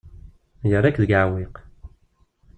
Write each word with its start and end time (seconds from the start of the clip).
Yerra-k 0.69 0.97
deg 1.01 1.11
uɛewwiq. 1.15 1.55